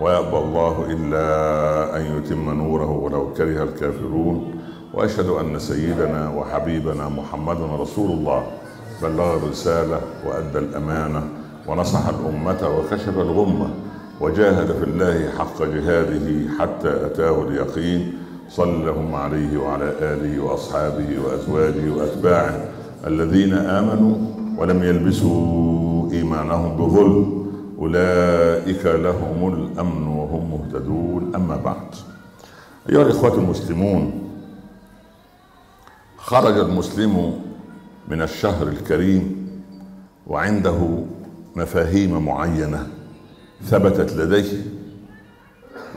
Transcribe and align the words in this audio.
ويأبى 0.00 0.38
الله 0.38 0.86
إلا 0.90 1.26
أن 1.96 2.18
يتم 2.18 2.50
نوره 2.50 2.90
ولو 2.90 3.32
كره 3.32 3.62
الكافرون 3.62 4.54
وأشهد 4.94 5.28
أن 5.28 5.58
سيدنا 5.58 6.30
وحبيبنا 6.36 7.08
محمد 7.08 7.58
رسول 7.80 8.10
الله. 8.10 8.46
بلغ 9.02 9.36
الرسالة 9.36 10.00
وأدى 10.26 10.58
الأمانة 10.58 11.22
ونصح 11.68 12.08
الأمة 12.08 12.78
وكشف 12.78 13.18
الغمة 13.18 13.68
وجاهد 14.20 14.72
في 14.72 14.84
الله 14.84 15.30
حق 15.38 15.62
جهاده 15.62 16.50
حتى 16.58 17.06
أتاه 17.06 17.42
اليقين. 17.42 18.12
صلى 18.48 18.74
اللهم 18.74 19.14
عليه 19.14 19.58
وعلى 19.58 19.92
آله 20.00 20.42
وأصحابه 20.42 21.08
وأزواجه 21.24 21.90
وأتباعه 21.96 22.68
الذين 23.06 23.54
آمنوا 23.54 24.16
ولم 24.58 24.84
يلبسوا 24.84 26.12
إيمانهم 26.12 26.76
بظلم. 26.76 27.43
أولئك 27.78 28.86
لهم 28.86 29.54
الأمن 29.54 30.06
وهم 30.06 30.50
مهتدون. 30.50 31.32
أما 31.34 31.56
بعد 31.56 31.86
أيها 32.90 33.02
الإخوة 33.02 33.34
المسلمون 33.34 34.30
خرج 36.16 36.58
المسلم 36.58 37.40
من 38.08 38.22
الشهر 38.22 38.68
الكريم 38.68 39.44
وعنده 40.26 40.98
مفاهيم 41.56 42.24
معينة 42.24 42.86
ثبتت 43.64 44.12
لديه 44.12 44.62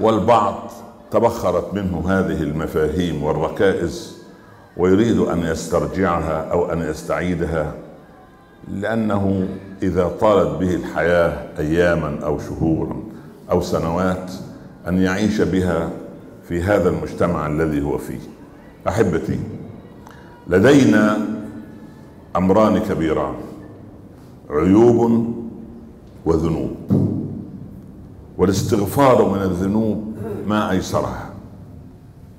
والبعض 0.02 0.72
تبخرت 1.12 1.74
منه 1.74 2.04
هذه 2.08 2.44
المفاهيم 2.44 3.24
والركائز 3.24 4.18
ويريد 4.78 5.18
أن 5.20 5.40
يسترجعها 5.40 6.52
أو 6.52 6.72
أن 6.72 6.82
يستعيدها 6.82 7.74
لأنه 8.72 9.48
إذا 9.84 10.08
طالت 10.08 10.60
به 10.60 10.76
الحياة 10.76 11.48
أياما 11.60 12.20
أو 12.24 12.40
شهورا 12.40 13.04
أو 13.52 13.62
سنوات 13.62 14.32
أن 14.88 15.02
يعيش 15.02 15.42
بها 15.42 15.90
في 16.48 16.62
هذا 16.62 16.90
المجتمع 16.90 17.48
الذي 17.48 17.82
هو 17.82 17.98
فيه. 17.98 18.20
أحبتي 18.88 19.40
لدينا 20.48 21.18
أمران 22.36 22.78
كبيران 22.78 23.36
عيوب 24.50 25.34
وذنوب. 26.26 26.76
والاستغفار 28.38 29.30
من 29.30 29.42
الذنوب 29.42 30.16
ما 30.48 30.72
أيسرها. 30.72 31.30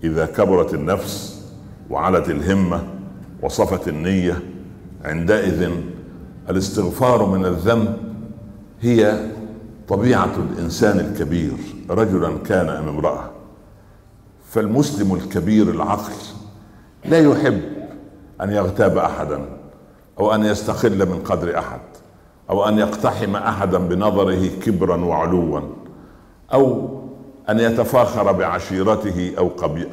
إذا 0.05 0.27
كبرت 0.27 0.75
النفس 0.75 1.42
وعلت 1.91 2.31
الهمة 2.31 2.83
وصفت 3.42 3.89
النية 3.89 4.42
عندئذ 5.05 5.70
الاستغفار 6.51 7.27
من 7.27 7.45
الذنب 7.45 7.97
هي 8.81 9.31
طبيعة 9.89 10.31
الإنسان 10.53 11.01
الكبير 11.01 11.53
رجلا 11.91 12.39
كان 12.47 12.69
أم 12.69 12.89
امرأة. 12.89 13.31
فالمسلم 14.49 15.15
الكبير 15.15 15.71
العقل 15.71 16.12
لا 17.05 17.19
يحب 17.19 17.61
أن 18.41 18.50
يغتاب 18.50 18.99
أحدا 18.99 19.41
أو 20.21 20.34
أن 20.34 20.45
يستقل 20.45 21.09
من 21.09 21.19
قدر 21.25 21.59
أحد 21.59 21.81
أو 22.51 22.69
أن 22.69 22.78
يقتحم 22.78 23.37
أحدا 23.37 23.78
بنظره 23.78 24.49
كبرا 24.62 24.97
وعلوا 25.05 25.61
أو 26.53 26.89
أن 27.51 27.61
يتفاخر 27.61 28.33
بعشيرته 28.33 29.33
أو 29.39 29.49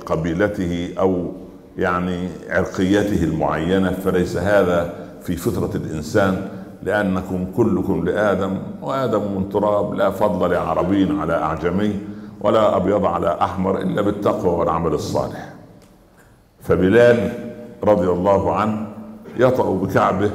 قبيلته 0.05 0.93
أو 0.99 1.31
يعني 1.77 2.29
عرقيته 2.49 3.23
المعينة. 3.23 3.91
فليس 3.91 4.37
هذا 4.37 5.05
في 5.23 5.35
فطرة 5.35 5.71
الإنسان 5.75 6.49
لأنكم 6.85 7.45
كلكم 7.57 8.05
لآدم 8.05 8.57
وآدم 8.81 9.21
من 9.35 9.49
تراب 9.49 9.93
لا 9.93 10.09
فضل 10.09 10.51
لعربي 10.51 11.09
على 11.19 11.33
أعجمي 11.33 11.99
ولا 12.41 12.77
أبيض 12.77 13.05
على 13.05 13.37
أحمر 13.41 13.81
إلا 13.81 14.01
بالتقوى 14.01 14.59
والعمل 14.59 14.93
الصالح. 14.93 15.53
فبلال 16.61 17.31
رضي 17.83 18.09
الله 18.09 18.55
عنه 18.55 18.87
يطأ 19.37 19.73
بكعبه 19.73 20.31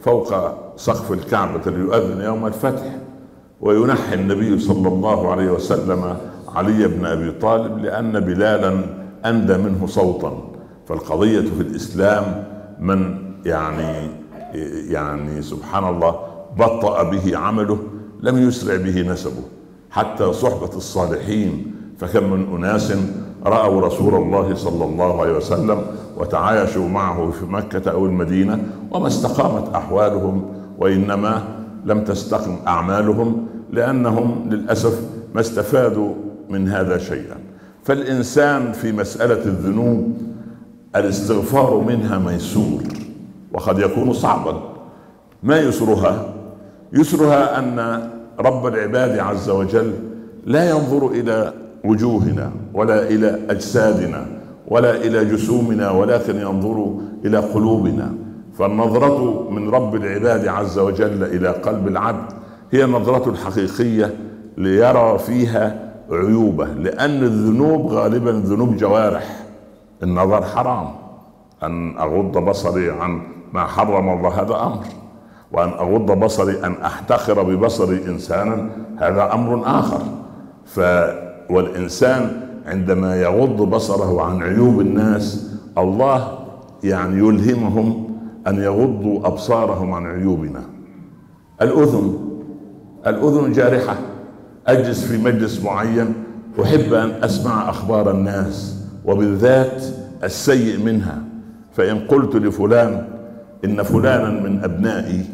فوق 0.00 0.34
سقف 0.76 1.12
الكعبة 1.12 1.70
ليؤذن 1.70 2.20
يوم 2.20 2.46
الفتح 2.46 2.96
وينحي 3.60 4.14
النبي 4.14 4.58
صلى 4.58 4.88
الله 4.88 5.30
عليه 5.30 5.50
وسلم 5.50 6.16
علي 6.54 6.88
بن 6.88 7.06
أبي 7.06 7.30
طالب 7.30 7.78
لأن 7.78 8.20
بلالا 8.20 8.80
أندى 9.24 9.56
منه 9.56 9.86
صوتا. 9.86 10.32
فالقضية 10.88 11.40
في 11.40 11.60
الإسلام 11.60 12.44
من 12.80 13.18
يعني 13.46 14.10
يعني 14.90 15.42
سبحان 15.42 15.88
الله 15.88 16.16
بطأ 16.58 17.02
به 17.02 17.36
عمله 17.36 17.78
لم 18.22 18.48
يسرع 18.48 18.76
به 18.76 19.02
نسبه. 19.02 19.42
حتى 19.90 20.32
صحبة 20.32 20.76
الصالحين 20.76 21.74
فكم 21.98 22.32
من 22.32 22.56
أناس 22.56 22.92
رأوا 23.46 23.80
رسول 23.80 24.14
الله 24.14 24.54
صلى 24.54 24.84
الله 24.84 25.20
عليه 25.20 25.32
وسلم 25.32 25.82
وتعايشوا 26.18 26.88
معه 26.88 27.30
في 27.30 27.46
مكة 27.46 27.90
أو 27.90 28.06
المدينة 28.06 28.58
وما 28.90 29.06
استقامت 29.06 29.74
أحوالهم 29.74 30.44
وإنما 30.78 31.42
لم 31.84 32.04
تستقم 32.04 32.56
أعمالهم 32.66 33.46
لأنهم 33.70 34.46
للأسف 34.50 35.00
ما 35.34 35.40
استفادوا 35.40 36.14
من 36.50 36.68
هذا 36.68 36.98
شيئا. 36.98 37.36
فالإنسان 37.84 38.72
في 38.72 38.92
مسألة 38.92 39.44
الذنوب 39.44 40.18
الاستغفار 40.96 41.84
منها 41.88 42.18
ميسور. 42.18 42.82
وقد 43.54 43.78
يكون 43.78 44.12
صعبا. 44.12 44.60
ما 45.42 45.58
يسرها؟ 45.60 46.34
يسرها 46.92 47.58
أن 47.58 48.08
رب 48.40 48.66
العباد 48.66 49.18
عز 49.18 49.50
وجل 49.50 49.92
لا 50.46 50.70
ينظر 50.70 51.06
إلى 51.06 51.52
وجوهنا 51.84 52.52
ولا 52.74 53.02
إلى 53.02 53.40
أجسادنا 53.50 54.26
ولا 54.68 54.96
إلى 54.96 55.24
جسومنا 55.24 55.90
ولكن 55.90 56.36
ينظر 56.36 56.94
إلى 57.24 57.38
قلوبنا. 57.38 58.14
فالنظرة 58.58 59.50
من 59.50 59.70
رب 59.70 59.94
العباد 59.94 60.48
عز 60.48 60.78
وجل 60.78 61.22
إلى 61.24 61.48
قلب 61.48 61.88
العبد 61.88 62.32
هي 62.72 62.84
النظرة 62.84 63.30
الحقيقية 63.30 64.14
ليرى 64.58 65.18
فيها 65.18 65.92
عيوبه 66.10 66.66
لأن 66.66 67.22
الذنوب 67.22 67.86
غالبا 67.86 68.30
ذنوب 68.30 68.76
جوارح. 68.76 69.44
النظر 70.02 70.42
حرام. 70.44 70.88
أن 71.62 71.98
أغض 71.98 72.38
بصري 72.38 72.90
عن 72.90 73.22
ما 73.54 73.66
حرم 73.66 74.08
الله 74.18 74.42
هذا 74.42 74.54
أمر. 74.62 74.84
وأن 75.52 75.68
أغض 75.68 76.18
بصري 76.24 76.64
أن 76.64 76.72
احتقر 76.72 77.42
ببصري 77.42 78.04
إنسانا 78.06 78.70
هذا 78.98 79.34
أمر 79.34 79.62
آخر. 79.78 80.02
ف 80.64 80.80
والإنسان 81.50 82.40
عندما 82.66 83.16
يغض 83.16 83.62
بصره 83.62 84.22
عن 84.22 84.42
عيوب 84.42 84.80
الناس 84.80 85.50
الله 85.78 86.38
يعني 86.82 87.18
يلهمهم 87.18 88.16
أن 88.46 88.56
يغضوا 88.56 89.26
أبصارهم 89.26 89.92
عن 89.92 90.06
عيوبنا. 90.06 90.62
الأذن 91.62 92.18
الأذن 93.06 93.52
جارحة. 93.52 93.96
أجلس 94.66 95.04
في 95.04 95.18
مجلس 95.24 95.64
معين 95.64 96.14
أحب 96.62 96.92
أن 96.92 97.10
أسمع 97.10 97.70
أخبار 97.70 98.10
الناس 98.10 98.84
وبالذات 99.04 99.82
السيء 100.24 100.84
منها. 100.84 101.18
فإن 101.72 101.98
قلت 101.98 102.36
لفلان 102.36 103.13
إن 103.64 103.82
فلانا 103.82 104.30
من 104.30 104.64
أبنائي 104.64 105.24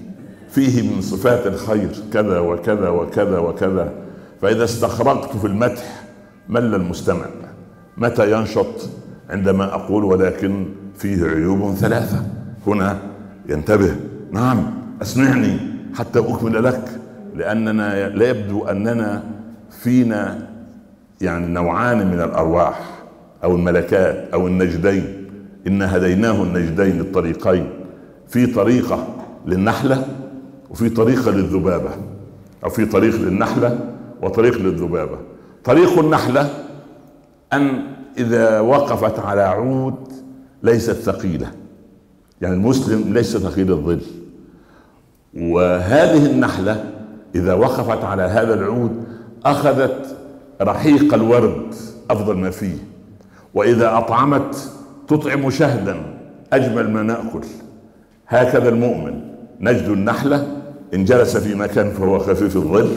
فيه 0.50 0.90
من 0.90 1.00
صفات 1.00 1.46
الخير 1.46 1.88
كذا 2.12 2.38
وكذا 2.38 2.88
وكذا 2.88 3.38
وكذا. 3.38 3.92
فإذا 4.42 4.64
استخرجت 4.64 5.36
في 5.36 5.46
المدح 5.46 6.02
مل 6.48 6.74
المستمع. 6.74 7.26
متى 7.96 8.32
ينشط؟ 8.32 8.90
عندما 9.30 9.64
أقول 9.74 10.04
ولكن 10.04 10.66
فيه 10.96 11.24
عيوب 11.24 11.74
ثلاثة. 11.74 12.22
هنا 12.66 12.98
ينتبه. 13.48 13.96
نعم 14.32 14.70
أسمعني 15.02 15.56
حتى 15.94 16.18
أكمل 16.18 16.64
لك. 16.64 16.84
لأننا 17.36 18.08
لا 18.08 18.28
يبدو 18.28 18.64
أننا 18.64 19.22
فينا 19.70 20.48
يعني 21.20 21.46
نوعان 21.46 22.06
من 22.06 22.20
الأرواح 22.20 22.80
أو 23.44 23.56
الملكات 23.56 24.28
أو 24.34 24.46
النجدين. 24.46 25.26
إن 25.66 25.82
هديناه 25.82 26.42
النجدين 26.42 27.00
الطريقين. 27.00 27.79
في 28.30 28.46
طريقة 28.46 29.06
للنحلة 29.46 30.06
وفي 30.70 30.90
طريقة 30.90 31.30
للذبابة. 31.30 31.90
أو 32.64 32.70
في 32.70 32.86
طريق 32.86 33.14
للنحلة 33.14 33.78
وطريق 34.22 34.58
للذبابة. 34.58 35.18
طريق 35.64 35.98
النحلة 35.98 36.50
أن 37.52 37.82
إذا 38.18 38.60
وقفت 38.60 39.18
على 39.18 39.42
عود 39.42 40.12
ليست 40.62 40.92
ثقيلة. 40.92 41.52
يعني 42.40 42.54
المسلم 42.54 43.14
ليس 43.14 43.36
ثقيل 43.36 43.70
الظل. 43.72 44.00
وهذه 45.36 46.26
النحلة 46.26 46.84
إذا 47.34 47.54
وقفت 47.54 48.04
على 48.04 48.22
هذا 48.22 48.54
العود 48.54 49.04
أخذت 49.44 50.16
رحيق 50.62 51.14
الورد 51.14 51.74
أفضل 52.10 52.36
ما 52.36 52.50
فيه. 52.50 52.76
وإذا 53.54 53.98
أطعمت 53.98 54.70
تطعم 55.08 55.50
شهدا 55.50 55.96
أجمل 56.52 56.90
ما 56.90 57.02
نأكل. 57.02 57.46
هكذا 58.30 58.68
المؤمن. 58.68 59.20
نجد 59.60 59.88
النحلة 59.88 60.46
إن 60.94 61.04
جلس 61.04 61.36
في 61.36 61.54
مكان 61.54 61.90
فهو 61.90 62.18
خفيف 62.18 62.56
الظل 62.56 62.90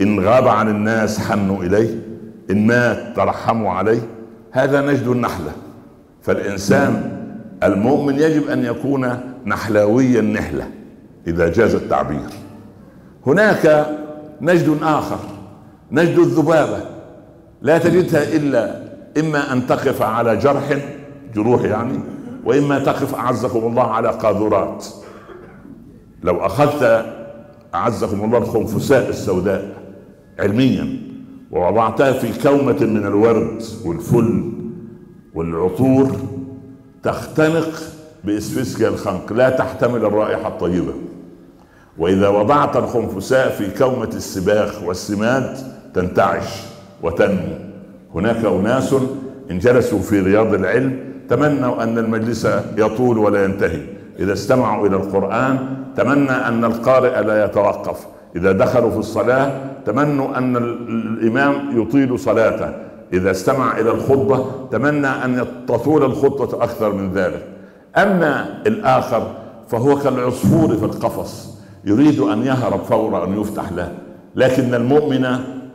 إن 0.00 0.20
غاب 0.20 0.48
عن 0.48 0.68
الناس 0.68 1.18
حنوا 1.18 1.62
إليه 1.64 1.98
إن 2.50 2.66
مات 2.66 3.16
ترحموا 3.16 3.70
عليه 3.72 4.00
هذا 4.52 4.80
نجد 4.80 5.06
النحلة. 5.06 5.52
فالإنسان 6.22 7.12
المؤمن 7.62 8.14
يجب 8.14 8.48
أن 8.48 8.64
يكون 8.64 9.20
نحلاوي 9.46 10.18
النحلة 10.18 10.68
إذا 11.26 11.48
جاز 11.48 11.74
التعبير. 11.74 12.30
هناك 13.26 13.86
نجد 14.40 14.76
آخر 14.82 15.18
نجد 15.92 16.18
الذبابة. 16.18 16.80
لا 17.62 17.78
تجدها 17.78 18.22
إلا 18.36 18.82
إما 19.18 19.52
أن 19.52 19.66
تقف 19.66 20.02
على 20.02 20.36
جرح 20.36 20.78
جروح 21.34 21.62
يعني 21.62 22.00
وإما 22.46 22.78
تقف 22.78 23.14
أعزكم 23.14 23.58
الله 23.58 23.82
على 23.82 24.08
قاذورات. 24.08 24.86
لو 26.22 26.46
أخذت 26.46 27.06
أعزكم 27.74 28.24
الله 28.24 28.38
الخنفساء 28.38 29.08
السوداء 29.08 29.68
علميا 30.38 30.98
ووضعتها 31.52 32.12
في 32.12 32.42
كومة 32.42 32.80
من 32.80 33.06
الورد 33.06 33.62
والفل 33.84 34.52
والعطور 35.34 36.10
تختنق 37.02 37.68
بإسفسكيا 38.24 38.88
الخنق 38.88 39.32
لا 39.32 39.50
تحتمل 39.50 40.04
الرائحة 40.04 40.48
الطيبة. 40.48 40.92
وإذا 41.98 42.28
وضعت 42.28 42.76
الخنفساء 42.76 43.50
في 43.50 43.78
كومة 43.78 44.10
السباخ 44.14 44.82
والسماد 44.82 45.56
تنتعش 45.94 46.62
وتنمو. 47.02 47.58
هناك 48.14 48.44
أناس 48.44 48.94
إن 49.50 49.58
جلسوا 49.58 49.98
في 49.98 50.20
رياض 50.20 50.54
العلم 50.54 51.15
تمنوا 51.28 51.82
أن 51.82 51.98
المجلس 51.98 52.48
يطول 52.76 53.18
ولا 53.18 53.44
ينتهي. 53.44 53.80
إذا 54.18 54.32
استمعوا 54.32 54.86
إلى 54.86 54.96
القرآن 54.96 55.58
تمنى 55.96 56.30
أن 56.30 56.64
القارئ 56.64 57.22
لا 57.22 57.44
يتوقف. 57.44 58.06
إذا 58.36 58.52
دخلوا 58.52 58.90
في 58.90 58.98
الصلاة 58.98 59.52
تمنوا 59.86 60.38
أن 60.38 60.56
الإمام 60.56 61.80
يطيل 61.80 62.18
صلاته. 62.18 62.72
إذا 63.12 63.30
استمع 63.30 63.78
إلى 63.78 63.90
الخطبة 63.90 64.46
تمنى 64.70 65.06
أن 65.06 65.46
تطول 65.68 66.04
الخطبة 66.04 66.64
أكثر 66.64 66.92
من 66.92 67.12
ذلك. 67.12 67.42
أما 67.96 68.62
الآخر 68.66 69.26
فهو 69.68 69.98
كالعصفور 69.98 70.76
في 70.76 70.84
القفص. 70.84 71.58
يريد 71.84 72.20
أن 72.20 72.42
يهرب 72.42 72.80
فور 72.82 73.24
أن 73.24 73.40
يفتح 73.40 73.72
له. 73.72 73.92
لكن 74.36 74.74
المؤمن 74.74 75.26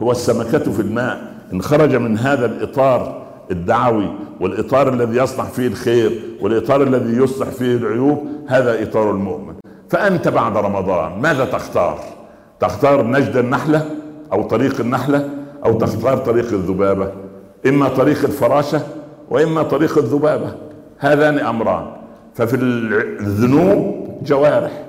هو 0.02 0.12
السمكة 0.12 0.72
في 0.72 0.82
الماء. 0.82 1.22
إن 1.54 1.62
خرج 1.62 1.96
من 1.96 2.18
هذا 2.18 2.46
الإطار 2.46 3.21
الدعوي 3.52 4.08
والإطار 4.40 4.94
الذي 4.94 5.18
يصنع 5.18 5.44
فيه 5.44 5.68
الخير 5.68 6.22
والإطار 6.42 6.84
الذي 6.84 7.18
يصلح 7.18 7.48
فيه 7.48 7.76
العيوب 7.76 8.28
هذا 8.48 8.84
إطار 8.84 9.12
المؤمن. 9.12 9.54
فأنت 9.90 10.28
بعد 10.28 10.58
رمضان 10.58 11.22
ماذا 11.22 11.46
تختار؟ 11.46 12.00
تختار 12.60 13.08
نجد 13.08 13.36
النحلة 13.36 13.86
أو 14.32 14.44
طريق 14.44 14.80
النحلة 14.80 15.30
أو 15.66 15.74
تختار 15.74 16.18
طريق 16.18 16.54
الذبابة؟ 16.54 17.12
إما 17.68 17.90
طريق 17.90 18.24
الفراشة 18.24 18.82
وإما 19.30 19.64
طريق 19.64 19.98
الذبابة. 19.98 20.56
هذان 20.98 21.40
أمران. 21.40 21.86
ففي 22.34 22.56
الذنوب 23.20 24.08
جوارح 24.24 24.84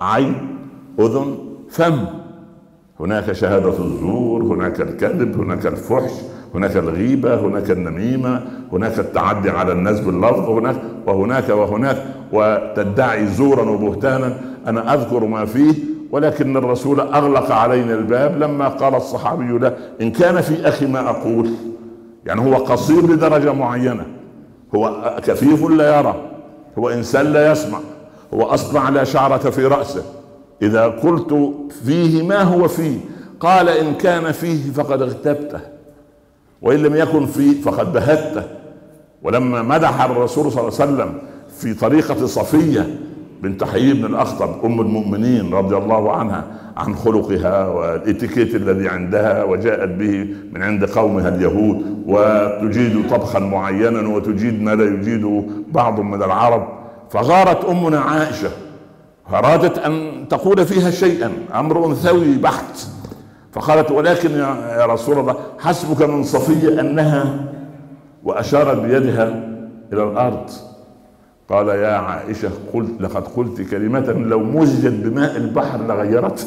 عين 0.00 0.58
أذن 1.00 1.38
فم. 1.70 2.04
هناك 3.00 3.32
شهادة 3.32 3.78
الزور 3.78 4.42
هناك 4.42 4.80
الكذب 4.80 5.40
هناك 5.40 5.66
الفحش 5.66 6.12
هناك 6.56 6.76
الغيبة 6.76 7.40
هناك 7.40 7.70
النميمة 7.70 8.42
هناك 8.72 8.98
التعدي 8.98 9.50
على 9.50 9.72
الناس 9.72 10.00
باللفظ 10.00 10.50
هناك 10.50 10.76
وهناك 11.06 11.48
وهناك 11.48 12.04
وتدعي 12.32 13.26
زورا 13.26 13.70
وبهتانا. 13.70 14.36
أنا 14.66 14.94
أذكر 14.94 15.24
ما 15.24 15.44
فيه 15.44 15.74
ولكن 16.10 16.56
الرسول 16.56 17.00
أغلق 17.00 17.52
علينا 17.52 17.94
الباب 17.94 18.38
لما 18.38 18.68
قال 18.68 18.94
الصحابي 18.94 19.58
له 19.58 19.76
إن 20.00 20.10
كان 20.10 20.40
في 20.40 20.68
أخي 20.68 20.86
ما 20.86 21.10
أقول. 21.10 21.50
يعني 22.26 22.40
هو 22.40 22.54
قصير 22.54 23.10
لدرجة 23.10 23.52
معينة. 23.52 24.06
هو 24.74 25.14
كفيف 25.24 25.70
لا 25.70 25.98
يرى 25.98 26.14
هو 26.78 26.88
إنسان 26.88 27.26
لا 27.26 27.52
يسمع 27.52 27.78
هو 28.34 28.42
أصبع 28.42 28.88
لا 28.88 29.04
شعرة 29.04 29.50
في 29.50 29.66
رأسه. 29.66 30.02
إذا 30.62 30.86
قلت 30.86 31.54
فيه 31.84 32.22
ما 32.22 32.42
هو 32.42 32.68
فيه 32.68 32.98
قال 33.40 33.68
إن 33.68 33.94
كان 33.94 34.32
فيه 34.32 34.72
فقد 34.72 35.02
اغتبته. 35.02 35.75
وإن 36.62 36.78
لم 36.78 36.96
يكن 36.96 37.26
فيه 37.26 37.60
فقد 37.62 37.92
بهته 37.92 38.42
ولما 39.22 39.62
مدح 39.62 40.02
الرسول 40.02 40.52
صلى 40.52 40.60
الله 40.68 40.80
عليه 40.80 40.92
وسلم 40.92 41.18
في 41.58 41.74
طريقة 41.74 42.26
صفية 42.26 42.98
بنت 43.42 43.64
حيي 43.64 43.92
بن 43.92 44.04
الأخطب 44.04 44.64
أم 44.64 44.80
المؤمنين 44.80 45.54
رضي 45.54 45.76
الله 45.76 46.12
عنها 46.12 46.44
عن 46.76 46.94
خلقها 46.94 47.68
والإتيكيت 47.68 48.54
الذي 48.54 48.88
عندها 48.88 49.44
وجاءت 49.44 49.88
به 49.88 50.26
من 50.52 50.62
عند 50.62 50.84
قومها 50.84 51.28
اليهود 51.28 52.02
وتجيد 52.06 53.08
طبخا 53.10 53.38
معينا 53.38 54.08
وتجيد 54.08 54.62
ما 54.62 54.74
لا 54.74 54.84
يجيده 54.84 55.42
بعض 55.72 56.00
من 56.00 56.22
العرب. 56.22 56.68
فغارت 57.10 57.64
أمنا 57.64 57.98
عائشة 58.00 58.48
أرادت 59.34 59.78
أن 59.78 60.24
تقول 60.30 60.66
فيها 60.66 60.90
شيئا 60.90 61.32
أمر 61.54 61.86
أنثوي 61.86 62.36
بحت. 62.36 62.86
فقالت 63.56 63.90
ولكن 63.90 64.30
يا 64.30 64.86
رسول 64.86 65.18
الله 65.18 65.36
حسبك 65.58 66.02
من 66.02 66.24
صفية 66.24 66.80
أنها 66.80 67.44
وأشارت 68.24 68.78
بيدها 68.78 69.28
إلى 69.92 70.02
الأرض. 70.02 70.50
قال 71.50 71.68
يا 71.68 71.92
عائشة 71.92 72.50
قلت 72.74 73.00
لقد 73.00 73.28
قلت 73.28 73.60
كلمة 73.60 74.12
لو 74.12 74.40
مزجت 74.40 74.92
بماء 74.92 75.36
البحر 75.36 75.86
لغيرته. 75.86 76.44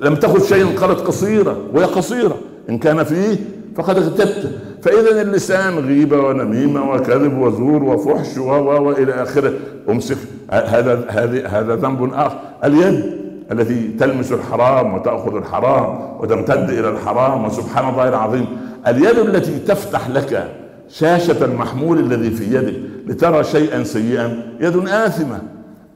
لم 0.00 0.14
تقل 0.14 0.42
شيئا 0.42 0.78
قالت 0.80 1.00
قصيرة 1.00 1.56
وهي 1.74 1.84
قصيرة 1.84 2.36
إن 2.70 2.78
كان 2.78 3.04
فيه 3.04 3.36
فقد 3.76 3.96
اغتبت. 3.96 4.50
فإذا 4.82 5.22
اللسان 5.22 5.78
غيبة 5.78 6.18
ونميمة 6.18 6.90
وكذب 6.90 7.38
وزور 7.38 7.82
وفحش 7.82 8.38
و 8.38 8.50
وإلى 8.82 9.12
آخره. 9.12 9.52
أمسك 9.88 10.18
هذا 10.50 11.04
هذا 11.08 11.46
هذا 11.48 11.76
ذنب 11.76 12.14
آخر. 12.14 12.38
اليد 12.64 13.23
التي 13.52 13.88
تلمس 14.00 14.32
الحرام 14.32 14.94
وتأخذ 14.94 15.36
الحرام 15.36 15.98
وتمتد 16.20 16.70
إلى 16.70 16.88
الحرام 16.88 17.44
وسبحان 17.44 17.88
الله 17.88 18.08
العظيم. 18.08 18.46
اليد 18.86 19.18
التي 19.18 19.58
تفتح 19.58 20.08
لك 20.08 20.48
شاشة 20.88 21.44
المحمول 21.44 21.98
الذي 21.98 22.30
في 22.30 22.56
يدك 22.56 22.74
لترى 23.06 23.44
شيئا 23.44 23.84
سيئا 23.84 24.42
يد 24.60 24.88
آثمة. 24.88 25.42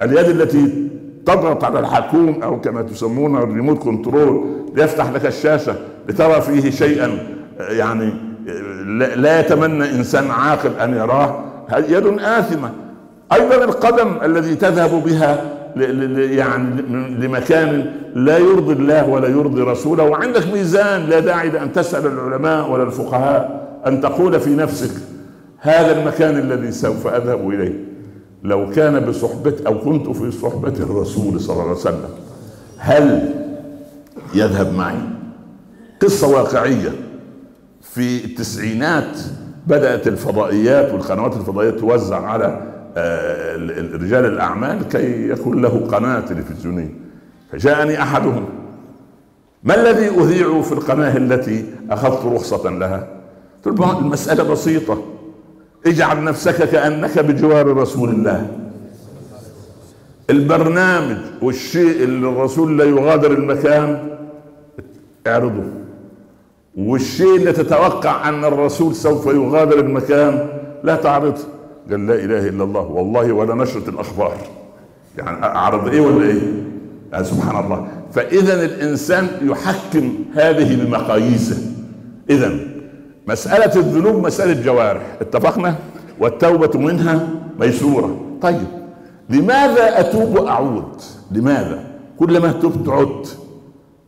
اليد 0.02 0.40
التي 0.40 0.88
تضغط 1.26 1.64
على 1.64 1.81
الحكوم 1.81 2.43
أو 2.43 2.61
كما 2.61 2.83
تسمون 2.83 3.37
الريموت 3.37 3.78
كنترول 3.78 4.47
ليفتح 4.75 5.11
لك 5.11 5.26
الشاشة 5.26 5.75
لترى 6.09 6.40
فيه 6.40 6.71
شيئا 6.71 7.19
يعني 7.59 8.12
لا 9.17 9.40
يتمنى 9.40 9.90
إنسان 9.90 10.31
عاقل 10.31 10.71
أن 10.81 10.95
يراه. 10.95 11.45
يد 11.88 12.07
آثمة. 12.19 12.71
أيضا 13.33 13.64
القدم 13.64 14.12
الذي 14.23 14.55
تذهب 14.55 15.05
بها 15.05 15.58
يعني 15.76 16.82
لمكان 17.26 17.92
لا 18.14 18.38
يرضي 18.38 18.72
الله 18.72 19.08
ولا 19.08 19.28
يرضي 19.28 19.62
رسوله 19.62 20.02
وعندك 20.04 20.46
ميزان 20.52 21.06
لا 21.06 21.20
داعي 21.20 21.50
لأن 21.50 21.72
تسأل 21.72 22.06
العلماء 22.06 22.70
ولا 22.70 22.82
الفقهاء 22.82 23.68
أن 23.87 24.00
تقول 24.00 24.40
في 24.40 24.50
نفسك 24.50 24.90
هذا 25.58 26.00
المكان 26.00 26.38
الذي 26.38 26.72
سوف 26.72 27.06
أذهب 27.06 27.50
إليه. 27.50 27.84
لو 28.44 28.70
كان 28.70 29.00
بصحبة 29.00 29.54
أو 29.66 29.78
كنت 29.78 30.08
في 30.08 30.30
صحبة 30.30 30.75
الرسول 30.80 31.40
صلى 31.40 31.52
الله 31.52 31.62
عليه 31.62 31.72
وسلم 31.72 32.08
هل 32.78 33.34
يذهب 34.34 34.75
معي؟ 34.75 34.98
قصة 36.02 36.28
واقعية. 36.28 36.90
في 37.82 38.25
التسعينات 38.25 39.18
بدأت 39.66 40.08
الفضائيات 40.08 40.92
والقنوات 40.92 41.37
الفضائية 41.37 41.70
توزع 41.70 42.26
على 42.26 42.62
رجال 43.95 44.25
الأعمال 44.25 44.88
كي 44.88 45.28
يكون 45.28 45.62
له 45.62 45.87
قناة 45.92 46.21
تلفزيونية. 46.21 46.95
فجاءني 47.52 48.02
أحدهم 48.02 48.45
ما 49.64 49.75
الذي 49.75 50.09
أذيع 50.09 50.62
في 50.62 50.73
القناة 50.73 51.16
التي 51.16 51.64
أخذت 51.90 52.26
رخصة 52.26 52.71
لها؟ 52.71 53.09
قلت 53.64 53.80
له 53.80 53.99
المسألة 53.99 54.42
بسيطة. 54.42 55.02
اجعل 55.87 56.25
نفسك 56.25 56.71
كأنك 56.71 57.18
بجوار 57.18 57.76
رسول 57.76 58.09
الله. 58.09 58.47
البرنامج 60.30 61.16
والشيء 61.42 62.04
اللي 62.04 62.28
الرسول 62.28 62.78
لا 62.78 62.85
يغادر 62.85 63.30
المكان 63.30 64.18
اعرضه. 65.26 65.64
والشيء 66.76 67.37
اللي 67.37 67.52
تتوقع 67.52 68.28
أن 68.28 68.45
الرسول 68.45 68.95
سوف 68.95 69.26
يغادر 69.26 69.80
المكان 69.80 70.49
لا 70.85 70.97
تعرضه. 70.97 71.58
قال 71.90 72.07
لا 72.07 72.14
إله 72.14 72.49
إلا 72.49 72.64
الله. 72.64 72.80
والله 72.80 73.33
ولا 73.33 73.54
نشرة 73.54 73.90
الأخبار. 73.90 74.37
يعني 75.18 75.45
أعرض 75.45 75.88
إيه 75.88 76.00
ولا 76.00 76.26
إيه؟ 76.26 76.42
يعني 77.12 77.25
سبحان 77.25 77.64
الله. 77.64 77.87
فاذا 78.12 78.64
الإنسان 78.64 79.28
يحكم 79.42 80.12
هذه 80.35 80.85
بمقاييسه 80.85 81.57
اذا 82.30 82.52
مسألة 83.28 83.76
الذنوب 83.76 84.26
مسألة 84.26 84.62
جوارح. 84.62 85.02
اتفقنا؟ 85.21 85.75
والتوبة 86.21 86.78
منها 86.78 87.28
ميسورة. 87.61 88.16
طيب 88.42 88.66
لماذا 89.30 90.00
أتوب 90.00 90.37
اعود 90.37 91.02
لماذا؟ 91.30 91.85
كلما 92.18 92.52
تبت 92.52 92.88
عدت. 92.88 93.38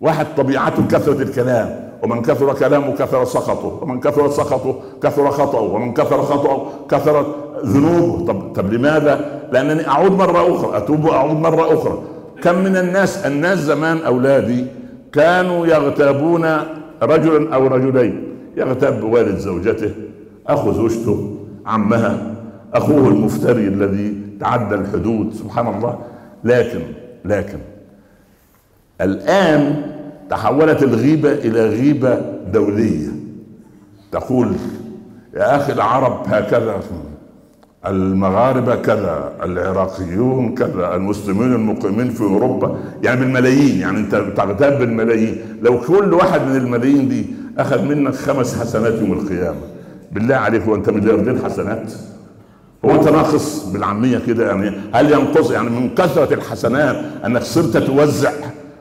واحد 0.00 0.26
طبيعته 0.36 0.86
كثرة 0.86 1.22
الكلام. 1.22 1.90
ومن 2.02 2.22
كثر 2.22 2.54
كلامه 2.54 2.94
كثر 2.94 3.24
سخطه. 3.24 3.78
ومن 3.82 4.00
كثر 4.00 4.30
سخطه 4.30 4.80
كثر 5.02 5.30
خطأه. 5.30 5.62
ومن 5.62 5.94
كثر 5.94 6.22
خطأه 6.22 6.66
كثرت 6.90 7.26
ذنوبه. 7.64 8.26
طب, 8.26 8.52
طب 8.52 8.72
لماذا؟ 8.72 9.40
لأنني 9.52 9.88
أعود 9.88 10.12
مرة 10.12 10.56
أخرى 10.56 10.76
أتوب 10.76 11.04
وأعود 11.04 11.36
مرة 11.36 11.74
أخرى. 11.74 12.02
كم 12.42 12.58
من 12.58 12.76
الناس 12.76 13.26
الناس 13.26 13.58
زمان 13.58 13.98
أولادي 13.98 14.66
كانوا 15.12 15.66
يغتابون 15.66 16.46
رجلا 17.02 17.54
أو 17.54 17.66
رجلين. 17.66 18.22
يغتاب 18.56 19.00
بوالد 19.00 19.38
زوجته 19.38 19.90
أخو 20.46 20.72
زوجته 20.72 21.36
عمها 21.66 22.34
أخوه 22.74 23.08
المفتري 23.08 23.68
الذي 23.68 24.16
تعدى 24.40 24.74
الحدود 24.74 25.34
سبحان 25.34 25.74
الله. 25.74 25.98
لكن 26.44 26.80
لكن 27.24 27.58
الآن 29.00 29.82
تحولت 30.30 30.82
الغيبة 30.82 31.32
إلى 31.32 31.68
غيبة 31.68 32.20
دولية. 32.52 33.08
تقول 34.12 34.52
يا 35.34 35.56
أخي 35.56 35.72
العرب 35.72 36.22
هكذا. 36.26 36.80
المغاربة 37.86 38.74
كذا 38.74 39.32
العراقيون 39.42 40.54
كذا 40.54 40.94
المسلمين 40.94 41.52
المقيمين 41.52 42.10
في 42.10 42.22
أوروبا. 42.24 42.76
يعني 43.02 43.20
بالملايين 43.20 43.80
يعني 43.80 43.98
أنت 43.98 44.14
تغتاب 44.14 44.78
بالملايين. 44.78 45.36
لو 45.62 45.80
كل 45.80 46.14
واحد 46.14 46.40
من 46.40 46.56
الملايين 46.56 47.08
دي 47.08 47.26
أخذ 47.58 47.82
منك 47.82 48.14
خمس 48.14 48.58
حسنات 48.60 48.92
يوم 48.92 49.12
القيامة. 49.12 49.60
بالله 50.12 50.34
عليك 50.34 50.68
وأنت 50.68 50.90
ملياردين 50.90 51.44
حسنات؟ 51.44 51.92
هو 52.84 52.90
أنت 52.90 53.08
ناقص 53.08 53.64
بالعامية 53.64 54.18
كده 54.26 54.46
يعني؟ 54.46 54.72
هل 54.92 55.12
ينقص؟ 55.12 55.50
يعني 55.50 55.70
من 55.70 55.94
كثرة 55.94 56.34
الحسنات 56.34 56.96
أنك 57.26 57.42
صرت 57.42 57.76
توزع 57.76 58.30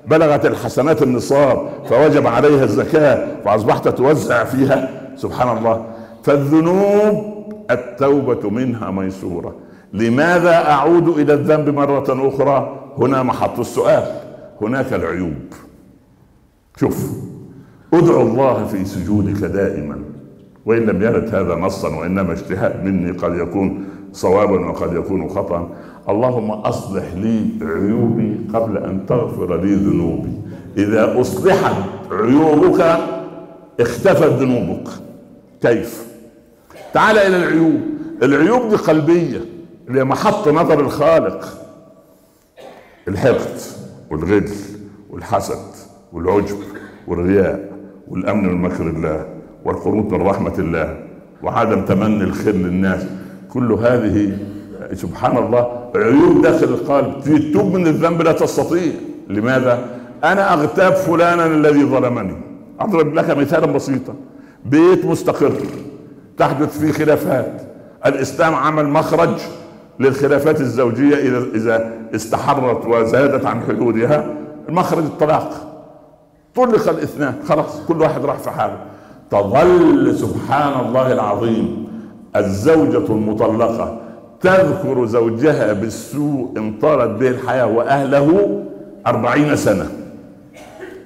بلغت 0.08 0.46
الحسنات 0.46 1.04
النصاب 1.04 1.70
فوجب 1.90 2.28
عليها 2.28 2.64
الزكاة 2.64 3.28
فأصبحت 3.46 3.88
توزع 3.88 4.44
فيها؟ 4.44 4.90
سبحان 5.18 5.58
الله. 5.58 5.86
فالذنوب 6.24 7.39
التوبة 7.72 8.50
منها 8.50 8.92
ميسورة. 8.92 9.56
لماذا 9.94 10.70
أعود 10.70 11.08
إلى 11.08 11.34
الذنب 11.34 11.70
مرة 11.70 12.28
أخرى؟ 12.28 12.80
هنا 12.98 13.24
محط 13.24 13.60
السؤال. 13.60 14.04
هناك 14.62 14.94
العيوب. 14.94 15.54
شوف 16.80 17.12
ادعو 17.94 18.22
الله 18.22 18.66
في 18.66 18.86
سجودك 18.86 19.44
دائما. 19.46 20.00
وإن 20.66 20.82
لم 20.82 21.02
يرد 21.02 21.36
هذا 21.36 21.56
نصا 21.56 21.96
وإنما 21.96 22.34
اجتهاد 22.34 22.84
مني 22.84 23.12
قد 23.12 23.36
يكون 23.36 23.86
صوابا 24.12 24.70
وقد 24.70 24.94
يكون 24.94 25.30
خطأ. 25.30 25.70
اللهم 26.10 26.52
أصلح 26.52 27.14
لي 27.14 27.46
عيوبي 27.62 28.38
قبل 28.54 28.78
أن 28.78 29.06
تغفر 29.06 29.62
لي 29.62 29.76
ذنوبي. 29.76 30.34
إذا 30.78 31.22
أصلحت 31.22 31.76
عيوبك 32.12 32.98
اختفت 33.80 34.34
ذنوبك. 34.34 34.88
كيف؟ 35.62 36.09
تعال 36.94 37.18
إلى 37.18 37.38
العيوب. 37.38 37.82
العيوب 38.24 38.70
دي 38.70 38.76
قلبية 38.76 39.42
اللي 39.88 40.04
محط 40.04 40.48
نظر 40.48 40.80
الخالق. 40.80 41.48
الحقد 43.08 43.58
والغل 44.12 44.50
والحسد 45.10 45.66
والعجب 46.14 46.58
والرياء 47.08 47.70
والأمن 48.08 48.44
من 48.48 48.62
مكر 48.62 48.84
الله 48.84 49.26
والقنوط 49.66 50.14
من 50.14 50.22
رحمة 50.22 50.54
الله 50.60 50.98
وعدم 51.44 51.86
تمني 51.86 52.24
الخير 52.24 52.56
للناس. 52.56 53.06
كل 53.50 53.72
هذه 53.72 54.38
سبحان 54.94 55.38
الله 55.38 55.92
عيوب 55.96 56.42
داخل 56.42 56.66
القلب. 56.66 57.22
تتوب 57.22 57.74
من 57.74 57.88
الذنب 57.88 58.22
لا 58.22 58.32
تستطيع. 58.32 58.92
لماذا؟ 59.28 59.86
أنا 60.24 60.54
أغتاب 60.54 60.94
فلانا 60.94 61.46
الذي 61.46 61.84
ظلمني. 61.84 62.38
أضرب 62.80 63.14
لك 63.14 63.38
مثالا 63.38 63.66
بسيطا. 63.66 64.14
بيت 64.66 65.06
مستقر. 65.06 65.54
تحدث 66.40 66.80
فيه 66.80 66.92
خلافات. 66.92 67.62
الإسلام 68.06 68.56
عمل 68.56 68.88
مخرج 68.88 69.30
للخلافات 70.00 70.62
الزوجية 70.62 71.16
إذا 71.16 71.44
إذا 71.56 71.92
استحرت 72.16 72.86
وزادت 72.86 73.46
عن 73.46 73.62
حدودها. 73.68 74.26
مخرج 74.70 75.04
الطلاق. 75.04 75.50
طلق 76.56 76.90
الاثنان. 76.90 77.34
خلاص 77.48 77.82
كل 77.88 78.02
واحد 78.02 78.26
راح 78.26 78.38
في 78.38 78.50
حاله. 78.50 78.78
تظل 79.32 80.16
سبحان 80.16 80.86
الله 80.86 81.14
العظيم 81.14 81.88
الزوجة 82.36 83.14
المطلقة 83.14 83.98
تذكر 84.42 85.06
زوجها 85.06 85.74
بالسوء 85.74 86.54
إن 86.58 86.74
طالت 86.82 87.20
به 87.20 87.28
الحياة 87.28 87.68
وأهله 87.68 88.60
أربعين 89.08 89.56
سنة. 89.56 89.86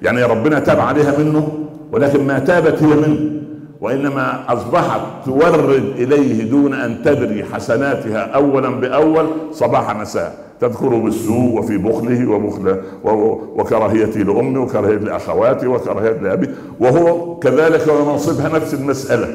يعني 0.02 0.22
ربنا 0.22 0.58
تاب 0.58 0.80
عليها 0.80 1.18
منه 1.18 1.48
ولكن 1.92 2.26
ما 2.26 2.38
تابت 2.38 2.82
هي 2.82 2.94
منه. 2.94 3.40
وإنما 3.80 4.44
أصبحت 4.48 5.00
تورد 5.24 5.92
إليه 5.96 6.50
دون 6.50 6.74
أن 6.74 7.02
تدري 7.04 7.44
حسناتها 7.44 8.18
أولا 8.18 8.68
بأول 8.68 9.26
صباح 9.52 9.96
مساء. 9.96 10.44
تذكره 10.60 10.96
بالسوء 10.96 11.58
وفي 11.58 11.78
بخله 11.78 12.30
وبخل 12.30 12.76
وكراهيته 13.56 14.20
لأمه 14.20 14.62
وكراهيته 14.62 15.04
لأخواته 15.04 15.68
وكراهيته 15.68 16.20
لأبيه. 16.22 16.54
وهو 16.80 17.36
كذلك 17.38 17.88
ومنصبها 17.88 18.48
نفس 18.48 18.74
المسألة 18.74 19.28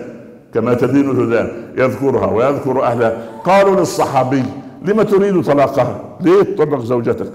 كما 0.54 0.74
تدين 0.74 1.14
تدان 1.14 1.48
يذكرها 1.78 2.32
ويذكر 2.32 2.84
أهلها. 2.84 3.18
قالوا 3.44 3.76
للصحابي 3.76 4.44
لما 4.86 5.04
تريد 5.04 5.44
طلاقها؟ 5.44 6.02
ليه 6.22 6.42
تطلق 6.42 6.80
زوجتك؟ 6.80 7.32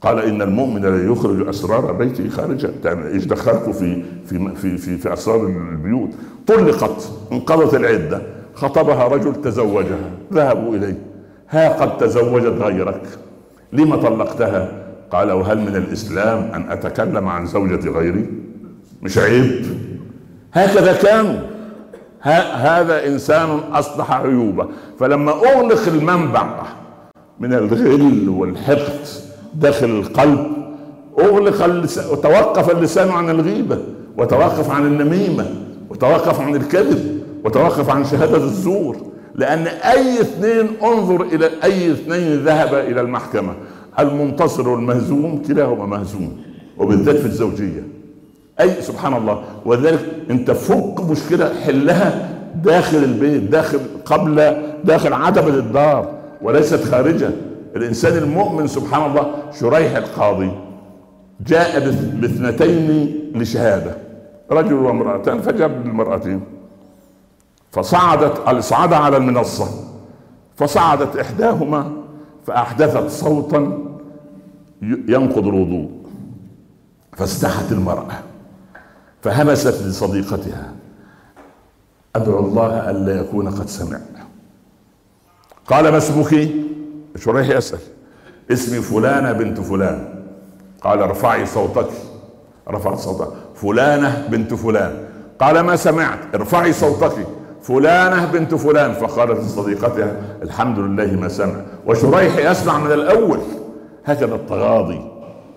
قال 0.00 0.18
إن 0.18 0.42
المؤمن 0.42 0.82
لا 0.82 1.12
يخرج 1.12 1.48
أسرار 1.48 1.92
بيته 1.92 2.28
خارجا. 2.28 2.72
إيش 2.86 3.24
دخلكم 3.24 3.72
في 3.72 4.02
في 4.26 4.54
في 4.56 4.78
في, 4.78 4.96
في 4.96 5.12
أسرار 5.12 5.46
البيوت؟ 5.46 6.10
طلقت 6.46 7.12
انقضت 7.32 7.74
العدة 7.74 8.22
خطبها 8.54 9.08
رجل 9.08 9.34
تزوجها. 9.42 10.10
ذهبوا 10.32 10.74
إليه. 10.76 10.98
ها 11.50 11.68
قد 11.68 11.98
تزوجت 11.98 12.62
غيرك؟ 12.62 13.02
لما 13.72 13.96
طلقتها؟ 13.96 14.72
قال 15.10 15.32
وهل 15.32 15.58
من 15.58 15.76
الإسلام 15.76 16.38
أن 16.54 16.70
أتكلم 16.70 17.28
عن 17.28 17.46
زوجة 17.46 17.90
غيري؟ 17.90 18.26
مش 19.02 19.18
عيب. 19.18 19.66
هكذا 20.52 20.92
كانوا. 20.92 21.40
هذا 22.54 23.06
إنسان 23.06 23.48
أصلح 23.72 24.12
عيوبه. 24.12 24.68
فلما 25.00 25.32
أغلق 25.32 25.88
المنبع 25.88 26.62
من 27.40 27.52
الغل 27.52 28.28
والحقد 28.28 29.27
داخل 29.54 29.90
القلب. 29.90 30.46
أغلق 31.18 31.64
اللسان 31.64 32.04
وتوقف 32.10 32.70
اللسان 32.70 33.08
عن 33.08 33.30
الغيبة 33.30 33.78
وتوقف 34.16 34.70
عن 34.70 34.86
النميمة 34.86 35.46
وتوقف 35.90 36.40
عن 36.40 36.56
الكذب 36.56 37.20
وتوقف 37.44 37.90
عن 37.90 38.04
شهادة 38.04 38.36
الزور. 38.36 38.96
لأن 39.34 39.66
أي 39.66 40.20
اثنين 40.20 40.68
انظر 40.82 41.22
إلى 41.22 41.50
أي 41.64 41.92
اثنين 41.92 42.44
ذهب 42.44 42.74
إلى 42.74 43.00
المحكمة. 43.00 43.52
المنتصر 43.98 44.68
والمهزوم 44.68 45.42
كلاهما 45.48 45.86
مهزوم 45.86 46.36
وبالذات 46.78 47.16
في 47.16 47.26
الزوجية. 47.26 47.82
أي 48.60 48.82
سبحان 48.82 49.16
الله. 49.16 49.42
ولذلك 49.64 50.00
أنت 50.30 50.50
فك 50.50 51.10
مشكلة 51.10 51.52
حلها 51.64 52.28
داخل 52.64 52.98
البيت 52.98 53.42
داخل 53.42 53.78
قبل 54.04 54.56
داخل 54.84 55.12
عتبه 55.12 55.54
الدار 55.54 56.10
وليست 56.42 56.84
خارجة. 56.84 57.30
الإنسان 57.78 58.16
المؤمن 58.18 58.66
سبحان 58.66 59.10
الله 59.10 59.34
شريح 59.60 59.96
القاضي 59.96 60.50
جاء 61.46 61.80
باثنتين 62.20 63.14
لشهادة 63.34 63.96
رجل 64.50 64.72
وامرأتان 64.72 65.40
فجاب 65.40 65.86
المرأتين 65.86 66.40
فصعدت 67.72 68.58
صعد 68.58 68.92
على 68.92 69.16
المنصة 69.16 69.68
فصعدت 70.56 71.16
إحداهما 71.16 71.92
فأحدثت 72.46 73.10
صوتا 73.10 73.78
ينقض 74.82 75.46
الوضوء 75.46 75.90
فاستحت 77.16 77.72
المرأة 77.72 78.18
فهمست 79.22 79.82
لصديقتها 79.82 80.72
أدعو 82.16 82.38
الله 82.38 82.90
ألا 82.90 83.20
يكون 83.20 83.48
قد 83.48 83.68
سمع. 83.68 83.98
قال 85.66 85.88
ما 85.88 85.96
اسمك؟ 85.98 86.48
شريح 87.24 87.48
يسال 87.48 87.78
اسمي 88.52 88.80
فلانة 88.80 89.32
بنت 89.32 89.60
فلان. 89.60 90.14
قال 90.82 90.98
ارفعي 91.02 91.46
صوتك. 91.46 91.88
رفعت 92.70 92.98
صوتها 92.98 93.28
فلانة 93.54 94.26
بنت 94.30 94.54
فلان. 94.54 94.92
قال 95.40 95.60
ما 95.60 95.76
سمعت؟ 95.76 96.18
ارفعي 96.34 96.72
صوتك. 96.72 97.26
فلانة 97.62 98.24
بنت 98.32 98.54
فلان. 98.54 98.92
فقالت 98.92 99.40
لصديقتها 99.40 100.16
الحمد 100.42 100.78
لله 100.78 101.16
ما 101.20 101.28
سمع. 101.28 101.60
وشريح 101.86 102.50
يسمع 102.50 102.78
من 102.78 102.92
الأول. 102.92 103.38
هكذا 104.04 104.34
التغاضي. 104.34 105.00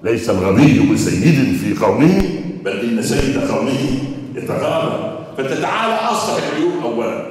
ليس 0.03 0.29
الغبي 0.29 0.93
بسيد 0.93 1.57
في 1.57 1.85
قومه 1.85 2.21
بل 2.65 2.79
إن 2.79 3.01
سيد 3.01 3.51
قومه 3.51 3.79
يتغاضى. 4.35 5.17
فتتعالى 5.37 5.93
أصلح 5.93 6.43
العيوب 6.47 6.83
أولا. 6.83 7.25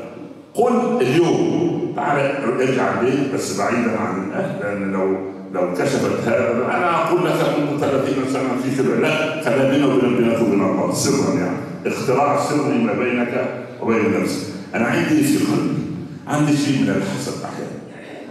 قل 0.55 1.03
اليوم 1.03 1.70
تعالى 1.97 2.45
ارجع 2.45 3.01
البيت 3.01 3.35
بس 3.35 3.59
بعيدا 3.59 3.99
عن 3.99 4.29
الأهل 4.29 4.61
لأن 4.61 4.93
لو 4.93 5.17
لو 5.55 5.75
كشفت 5.75 6.21
هذا 6.27 6.65
أنا 6.65 7.03
أقول 7.03 7.27
لك 7.27 7.35
منذ 7.59 7.81
30 7.81 8.15
سنة 8.33 8.49
في 8.63 8.83
كذا 8.83 9.01
لا 9.01 9.45
خلينا 9.45 9.87
وبين 9.87 10.17
بينك 10.17 10.41
وبين 10.41 10.63
الله 10.63 10.93
سرا 10.93 11.35
يعني. 11.35 11.57
اختراع 11.87 12.41
سري 12.41 12.79
ما 12.85 12.93
بينك 12.93 13.45
وبين 13.83 14.21
نفسك. 14.21 14.47
أنا 14.75 14.87
عندي 14.87 15.25
في 15.25 15.39
قلبي 15.39 15.83
عندي 16.27 16.57
شيء 16.57 16.83
من 16.83 16.89
الحسد 16.89 17.33
أحيانا. 17.45 17.81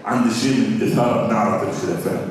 عندي 0.06 0.36
شيء 0.36 0.52
من 0.52 0.88
إثارة 0.88 1.34
نعرة 1.34 1.64
الخلافات. 1.70 2.26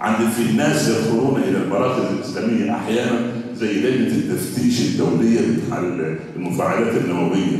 عندي 0.00 0.30
في 0.30 0.50
الناس 0.50 0.88
يدخلون 0.88 1.42
إلى 1.48 1.58
المراكز 1.58 2.02
الإسلامية 2.16 2.74
أحيانا 2.74 3.20
زي 3.54 3.72
لجنة 3.72 4.16
التفتيش 4.16 4.80
الدولية 4.80 5.40
بتاع 5.40 5.78
المفاعلات 6.36 6.94
النووية. 7.04 7.58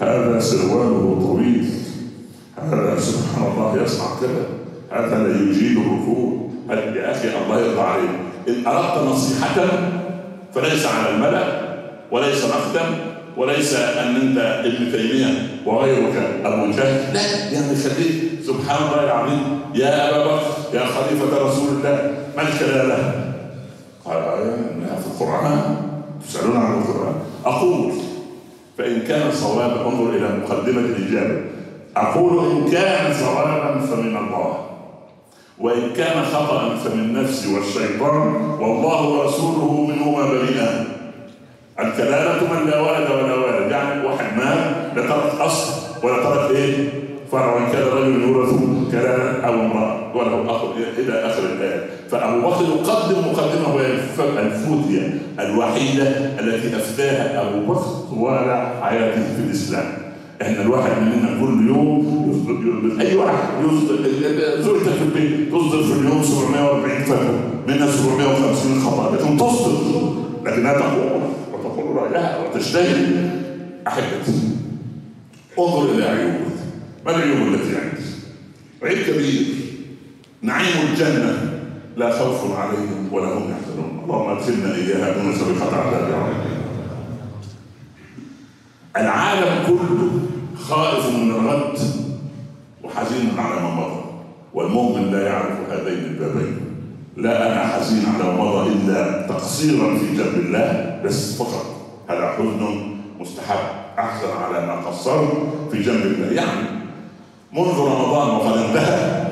هذا 0.00 0.40
سرواله 0.40 1.20
طويل. 1.22 1.70
هذا 2.62 3.00
سبحان 3.00 3.52
الله 3.52 3.82
يصنع 3.82 4.06
كذا. 4.20 4.44
هذا 4.90 5.28
لا 5.28 5.40
يجيد 5.40 5.78
الركوع. 5.78 6.48
يا 6.70 7.12
أخي 7.12 7.28
الله 7.28 7.60
يرضى 7.60 7.80
عليك. 7.80 8.10
إن 8.48 8.66
أردت 8.66 9.08
نصيحة 9.08 9.66
فليس 10.54 10.86
على 10.86 11.14
الملأ 11.14 11.44
وليس 12.10 12.44
مختم 12.44 12.94
وليس 13.36 13.74
أن 13.74 14.16
أنت 14.16 14.38
ابن 14.38 14.92
تيمية 14.92 15.60
وغيرك 15.66 16.14
جهل 16.76 17.14
لا 17.14 17.20
يعني 17.52 17.76
خليك 17.76 18.22
سبحان 18.46 18.82
الله 18.86 19.04
العظيم. 19.04 19.60
يا 19.74 20.10
أبا 20.10 20.24
بكر 20.24 20.44
يا 20.74 20.86
خليفة 20.86 21.46
رسول 21.46 21.68
الله 21.68 22.14
ما 22.36 22.42
الكلاله؟ 22.42 23.24
قال 24.04 24.16
انها 24.16 24.96
في 25.00 25.06
القرآن. 25.06 25.76
تسألون 26.28 26.56
عن 26.56 26.78
القرآن. 26.78 27.14
أقول 27.44 27.92
فإن 28.78 29.00
كان 29.08 29.32
صوابا 29.32 29.86
انظر 29.86 30.10
إلى 30.10 30.28
مقدمة 30.42 30.80
الإجابة. 30.80 31.40
أقول 31.96 32.50
إن 32.50 32.70
كان 32.70 33.14
صوابا 33.14 33.78
فمن 33.80 34.16
الله 34.16 34.64
وإن 35.58 35.92
كان 35.96 36.24
خطأ 36.24 36.76
فمن 36.76 37.22
نفسي 37.22 37.54
والشيطان 37.54 38.34
والله 38.60 39.08
ورسوله 39.08 39.86
منهما 39.88 40.26
بريئان 40.28 40.84
الكلالة 41.80 42.54
من 42.54 42.70
لا 42.70 42.80
ولد 42.80 43.10
ولا 43.10 43.34
والد 43.34 43.70
يعني 43.70 44.06
واحد 44.06 44.36
مات 44.36 44.96
لا 44.96 45.02
ترك 45.02 45.40
أصل 45.40 45.72
ولا 46.06 46.22
ترك 46.22 46.50
إيه؟ 46.50 46.88
فرع 47.34 47.54
وإن 47.54 47.72
كان 47.72 47.82
رجل 47.82 48.22
يورث 48.22 48.50
كلالة 48.90 49.40
أو 49.46 49.54
امرأة 49.54 50.16
وله 50.16 50.50
أخ 50.50 50.62
إلى 50.98 51.12
آخر 51.12 51.42
الآية. 51.42 51.86
فأبو 52.10 52.48
بكر 52.48 52.62
يقدم 52.62 53.18
مقدمة 53.18 53.74
وهي 53.74 53.86
الفوتية 54.38 55.18
الوحيدة 55.40 56.08
التي 56.40 56.76
أفداها 56.76 57.48
أبو 57.48 57.72
بكر 57.72 57.86
طوال 58.10 58.66
حياته 58.82 59.22
في 59.36 59.42
الإسلام. 59.46 59.84
إحنا 60.42 60.62
الواحد 60.62 60.90
مننا 61.02 61.40
كل 61.40 61.66
يوم 61.68 62.30
يصدر 62.30 63.00
أي 63.00 63.16
واحد 63.16 63.36
يصدر 63.64 63.96
زوجتك 64.62 64.92
في 64.92 65.02
البيت 65.02 65.52
تصدر 65.52 65.82
في 65.82 66.00
اليوم 66.00 66.22
740 66.22 67.04
فتوى. 67.04 67.38
منها 67.68 67.86
750 67.86 68.80
خطأ. 68.80 69.16
لكن 69.16 69.36
تصدر 69.36 70.12
لكنها 70.44 70.72
تقول. 70.72 71.20
وتقول 71.52 71.96
رأيها 71.96 72.38
وتجتهد 72.38 73.30
أحبتي 73.86 74.32
انظر 75.58 75.90
إلى 75.94 76.04
عيوبك 76.04 76.53
ما 77.06 77.16
العيوب 77.16 77.54
التي 77.54 77.76
عندك؟ 77.76 78.04
عيب 78.82 78.98
كبير. 78.98 79.46
نعيم 80.42 80.90
الجنة. 80.90 81.60
لا 81.96 82.18
خوف 82.18 82.58
عليهم 82.58 83.08
ولا 83.12 83.28
هم 83.28 83.50
يحزنون. 83.50 84.00
اللهم 84.04 84.30
أدخلنا 84.30 85.12
دون 85.12 85.34
سابقه 85.34 85.76
عذاب 85.76 86.34
العالم 88.96 89.66
كله 89.66 90.20
خائف 90.58 91.16
من 91.16 91.30
الرد 91.30 91.78
وحزين 92.82 93.30
على 93.38 93.60
ما 93.60 93.74
مضى. 93.74 94.04
والمؤمن 94.54 95.12
لا 95.12 95.26
يعرف 95.26 95.70
هذين 95.70 96.04
البابين. 96.04 96.60
لا 97.16 97.52
أنا 97.52 97.66
حزين 97.66 98.06
على 98.14 98.24
ما 98.24 98.44
مضى 98.44 98.72
إلا 98.72 99.26
تقصيرا 99.26 99.98
في 99.98 100.16
جنب 100.16 100.34
الله 100.34 101.00
بس 101.04 101.36
فقط. 101.38 101.66
هذا 102.08 102.28
حزن 102.28 102.94
مستحب. 103.20 103.84
أحزن 103.98 104.28
على 104.44 104.66
ما 104.66 104.74
قصرت 104.74 105.32
في 105.72 105.82
جنب 105.82 106.02
الله. 106.02 106.32
يعني 106.32 106.83
منذ 107.54 107.78
رمضان 107.78 108.28
وقد 108.28 108.58
انتهى 108.58 109.24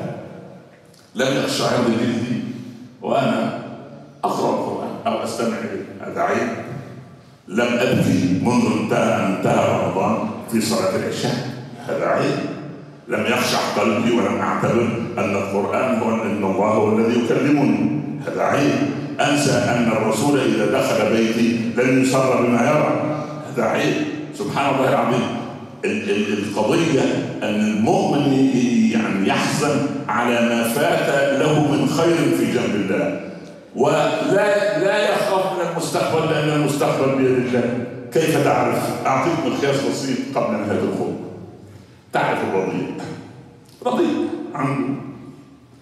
لم 1.15 1.27
يقشعر 1.37 1.83
جلدي 1.87 2.43
وأنا 3.01 3.59
أقرأ 4.23 4.49
القرآن 4.49 4.89
أو 5.07 5.23
أستمع 5.23 5.57
اليه 5.57 5.85
هذا 6.07 6.21
عيب 6.21 6.47
لم 7.47 7.67
أبكي 7.79 8.39
منذ 8.43 8.65
انتهى 8.81 9.15
أن 9.15 9.35
انتهى 9.35 9.79
رمضان 9.79 10.29
في 10.51 10.61
صلاة 10.61 10.95
العشاء. 10.95 11.35
هذا 11.87 12.05
عيب. 12.07 12.39
لم 13.07 13.25
يخشع 13.25 13.59
قلبي 13.77 14.11
ولم 14.11 14.39
اعتبر 14.39 14.87
أن 15.17 15.35
القرآن 15.35 15.99
هو 15.99 16.09
أن 16.23 16.43
الله 16.43 16.67
هو 16.67 16.97
الذي 16.97 17.25
يكلمني. 17.25 18.01
هذا 18.27 18.41
عيب. 18.41 18.71
أنسى 19.19 19.51
أن 19.51 19.91
الرسول 19.91 20.39
إذا 20.39 20.79
دخل 20.79 21.13
بيتي 21.13 21.71
لن 21.77 22.03
يسر 22.03 22.41
بما 22.41 22.61
يرى. 22.69 22.91
هذا 23.51 23.63
عيب. 23.63 23.95
سبحان 24.33 24.75
الله 24.75 24.89
العظيم. 24.89 25.42
القضية 25.85 27.01
أن 27.43 27.55
المؤمن 27.55 28.33
يعني 28.91 29.27
يحزن 29.27 29.87
على 30.07 30.41
ما 30.41 30.63
فات 30.63 31.39
له 31.39 31.71
من 31.71 31.87
خير 31.87 32.37
في 32.37 32.53
جنب 32.53 32.75
الله. 32.75 33.21
ولا 33.75 34.79
لا 34.79 35.09
يخاف 35.09 35.53
من 35.53 35.71
المستقبل 35.71 36.31
لأن 36.31 36.49
المستقبل 36.49 37.15
بيد 37.15 37.37
الله. 37.37 37.85
كيف 38.13 38.43
تعرف؟ 38.43 39.05
أعطيك 39.05 39.33
مقياس 39.45 39.81
بسيط 39.81 40.37
قبل 40.37 40.51
نهايه 40.53 40.79
الخطبه 40.79 41.13
تعرف 42.13 42.39
الرضيع 42.43 42.87
رضيع 43.85 44.09
عنده 44.55 44.93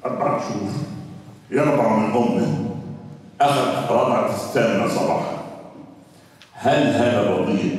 أربع 0.05 0.39
شهور. 0.39 0.71
يرضع 1.51 1.97
من 1.97 2.05
امه 2.05 2.69
أخذ 3.41 3.93
رضعه 3.93 4.29
الثامنه 4.29 4.87
صباحا. 4.87 5.43
هل 6.53 6.83
هذا 6.83 7.21
الرضيع 7.21 7.75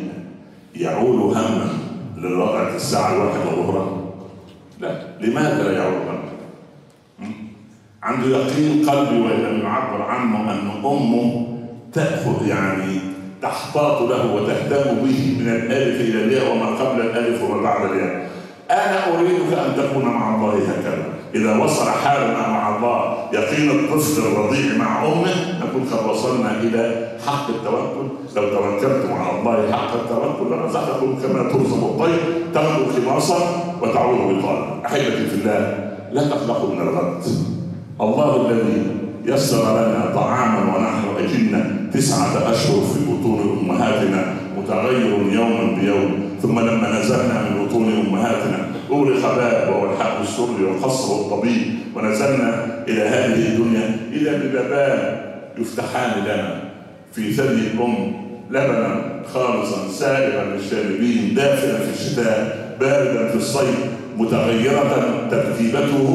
يعول 0.74 1.20
هما 1.20 1.81
للرضعه 2.22 2.76
الساعة 2.76 3.12
الواحدة 3.14 3.44
ظهرا؟ 3.44 4.02
لا 4.80 4.90
لماذا 5.20 5.62
لا 5.62 5.72
يعول 5.72 5.94
هما؟ 5.94 6.18
عنده 8.02 8.26
يقين 8.26 8.90
قلبي 8.90 9.20
وان 9.20 9.40
لم 9.40 9.60
يعبر 9.60 10.02
عنه 10.02 10.52
أن 10.52 10.70
أمه 10.84 11.46
تأخذ 11.92 12.46
يعني 12.46 13.00
تحتاط 13.42 14.02
له 14.02 14.34
وتهتم 14.34 14.94
به 14.94 15.36
من 15.40 15.48
الألف 15.48 16.00
إلى 16.00 16.24
الياء 16.24 16.52
وما 16.52 16.66
قبل 16.66 17.00
الألف 17.00 17.42
وما 17.42 17.62
بعد 17.62 17.90
الياء. 17.90 18.30
أنا 18.70 19.18
أريدك 19.18 19.52
أن 19.58 19.76
تكون 19.76 20.04
مع 20.04 20.34
الله 20.34 20.54
هكذا، 20.54 21.04
إذا 21.34 21.58
وصل 21.58 21.90
حالنا 21.90 22.48
مع 22.48 22.76
الله 22.76 23.16
يقين 23.32 23.70
الطفل 23.70 24.22
الرضيع 24.22 24.76
مع 24.78 25.04
أمه 25.06 25.34
نكون 25.64 25.82
قد 25.92 26.10
وصلنا 26.10 26.60
إلى 26.60 27.08
حق 27.26 27.48
التوكل، 27.48 28.06
لو 28.36 28.42
توكلتم 28.42 29.12
على 29.12 29.38
الله 29.38 29.72
حق 29.72 29.92
التوكل 29.94 30.54
لرزقكم 30.54 31.14
كما 31.22 31.42
ترزق 31.42 31.84
الطير 31.84 32.20
تغدو 32.54 32.84
خماصا 32.96 33.38
وتعود 33.82 34.18
بطانا. 34.18 34.86
أحبتي 34.86 35.26
في 35.26 35.34
الله 35.34 35.90
لا 36.12 36.28
تقلقوا 36.28 36.74
من 36.74 36.80
الغد. 36.80 37.22
الله 38.00 38.50
الذي 38.50 38.82
يسر 39.24 39.62
لنا 39.62 40.12
طعاما 40.14 40.76
ونحن 40.76 41.04
أجلنا 41.18 41.90
تسعة 41.94 42.50
أشهر 42.50 42.80
في 42.80 42.98
بطون 43.08 43.58
أمهاتنا 43.62 44.34
متغير 44.58 45.32
يوما 45.32 45.76
بيوم 45.80 46.10
ثم 46.42 46.60
لما 46.60 47.00
نزلنا 47.00 47.42
من 47.42 47.66
بطون 47.66 48.06
أمهاتنا 48.06 48.71
أغلق 48.92 49.34
باب 49.36 49.68
وهو 49.68 49.92
الحق 49.92 50.20
السر 50.20 50.64
والقصر 50.64 51.12
والطبيب. 51.12 51.62
ونزلنا 51.94 52.50
إلى 52.88 53.02
هذه 53.02 53.48
الدنيا 53.48 53.96
إذا 54.12 54.32
ببابان 54.38 55.20
يفتحان 55.58 56.24
لنا. 56.24 56.60
في 57.12 57.32
ثدي 57.32 57.66
الأم 57.74 58.12
لبنا 58.50 59.04
خالصا 59.34 59.88
سائغا 59.88 60.44
للشاربين 60.44 61.34
دافئا 61.34 61.78
في 61.78 61.90
الشتاء 62.00 62.36
باردا 62.80 63.28
في 63.28 63.36
الصيف 63.36 63.78
متغيرة 64.16 65.28
ترتيبته 65.30 66.08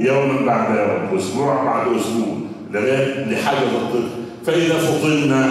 يوما 0.00 0.46
بعد 0.46 0.76
يوم 0.78 1.18
أسبوع 1.18 1.64
بعد 1.64 1.86
أسبوع 1.96 2.36
لغاية 2.72 3.24
لحاجة 3.24 3.58
الطفل 3.58 4.08
فإذا 4.46 4.78
فطنا 4.78 5.48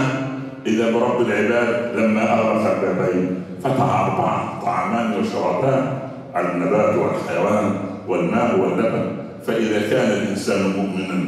إذا 0.65 0.91
برب 0.91 1.21
العباد 1.21 1.99
لما 1.99 2.33
اغلق 2.33 2.71
البابين 2.71 3.43
فتح 3.63 3.81
أربعة 3.81 4.61
طعامان 4.65 5.13
وشرابان 5.19 5.99
النبات 6.37 6.95
والحيوان 6.95 7.75
والماء 8.07 8.59
واللبن 8.59 9.11
فإذا 9.47 9.89
كان 9.89 10.11
الإنسان 10.11 10.61
مؤمنا 10.61 11.23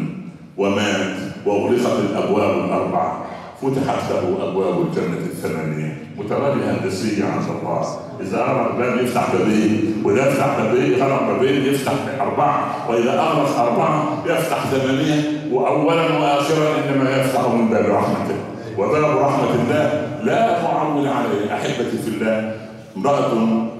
ومات 0.57 1.15
واغلقت 1.45 1.99
الأبواب 1.99 2.65
الأربعة 2.65 3.25
فتحت 3.61 4.11
له 4.11 4.49
أبواب 4.49 4.81
الجنة 4.81 5.17
الثمانية. 5.17 5.97
مترابيه 6.17 6.71
هندسيه 6.71 7.25
عند 7.25 7.43
الله. 7.59 7.81
إذا 8.21 8.37
اغلق 8.37 8.75
باب 8.77 8.97
يفتح 8.97 9.33
بابين 9.33 10.01
وإذا 10.03 10.27
يفتح 10.29 10.59
بابين 10.59 10.91
يغلق 10.91 11.21
بابين 11.21 11.73
يفتح 11.73 11.93
اربعه 12.21 12.89
وإذا 12.89 13.19
اغلق 13.19 13.59
أربعة 13.59 14.23
يفتح 14.25 14.65
ثمانية. 14.65 15.21
واولا 15.51 16.03
واخرا 16.03 16.69
إنما 16.77 17.17
يفتح 17.17 17.41
من 17.49 17.67
باب 17.69 17.85
رحمته. 17.85 18.37
وباب 18.77 19.17
رحمة 19.17 19.49
الله 19.63 20.07
لا 20.23 20.63
معول 20.63 21.07
عليه. 21.07 21.53
أحبتي 21.53 21.97
في 21.97 22.07
الله 22.07 22.55
امرأة 22.97 23.33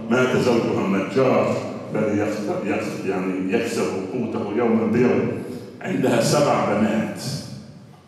مات 0.10 0.38
زوجها 0.38 0.86
النجار 0.86 1.58
يكسب 2.66 3.08
يعني 3.10 3.54
يكسب 3.54 3.84
قوته 4.14 4.54
يوما 4.58 4.92
بيوم. 4.92 5.32
عندها 5.82 6.22
سبع 6.22 6.66
بنات. 6.74 7.22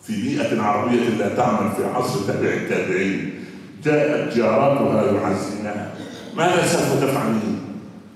في 0.04 0.22
بيئة 0.22 0.62
عربية 0.62 1.10
لا 1.20 1.36
تعمل 1.36 1.72
في 1.78 1.86
عصر 1.96 2.20
تابع 2.28 2.50
التابعين. 2.50 3.34
جاءت 3.84 4.38
جاراتها 4.38 5.04
يعزينها. 5.06 5.92
ماذا 6.38 6.66
سوف 6.66 7.04
تفعلين؟ 7.04 7.60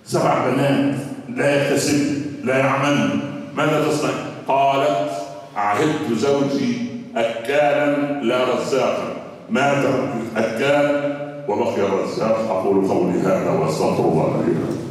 سبع 0.05 0.49
بنات. 0.49 0.95
لا 1.35 1.55
يكتسب 1.55 2.21
لا 2.43 2.57
يعمل. 2.57 3.19
ماذا 3.57 3.85
تصنع؟ 3.87 4.11
قالت 4.47 5.11
عهدت 5.55 6.13
زوجي 6.17 6.87
أكالا 7.15 8.21
لا 8.23 8.43
رزاقا. 8.53 9.15
مات 9.49 9.85
أكال 10.37 11.22
وبقي 11.49 11.81
الرزاق 11.81 12.37
أقول 12.49 12.87
قولي 12.87 13.19
هذا 13.19 13.51
وأستغفر 13.51 14.03
الله 14.03 14.43
لي 14.47 14.82